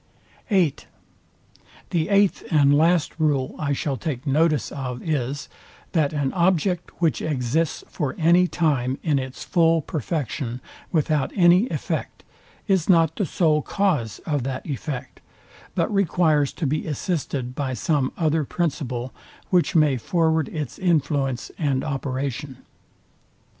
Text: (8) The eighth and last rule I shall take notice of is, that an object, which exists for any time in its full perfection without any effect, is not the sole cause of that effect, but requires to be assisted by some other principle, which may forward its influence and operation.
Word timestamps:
(8) 0.49 0.87
The 1.91 2.09
eighth 2.09 2.43
and 2.49 2.75
last 2.75 3.11
rule 3.19 3.53
I 3.59 3.71
shall 3.73 3.97
take 3.97 4.25
notice 4.25 4.71
of 4.71 5.07
is, 5.07 5.47
that 5.91 6.11
an 6.11 6.33
object, 6.33 6.99
which 6.99 7.21
exists 7.21 7.83
for 7.87 8.15
any 8.17 8.47
time 8.47 8.97
in 9.03 9.19
its 9.19 9.43
full 9.43 9.79
perfection 9.83 10.59
without 10.91 11.31
any 11.35 11.67
effect, 11.69 12.23
is 12.67 12.89
not 12.89 13.15
the 13.15 13.27
sole 13.27 13.61
cause 13.61 14.17
of 14.25 14.41
that 14.41 14.65
effect, 14.65 15.21
but 15.75 15.93
requires 15.93 16.51
to 16.53 16.65
be 16.65 16.87
assisted 16.87 17.53
by 17.53 17.75
some 17.75 18.11
other 18.17 18.43
principle, 18.43 19.13
which 19.51 19.75
may 19.75 19.97
forward 19.97 20.49
its 20.49 20.79
influence 20.79 21.51
and 21.59 21.83
operation. 21.83 22.57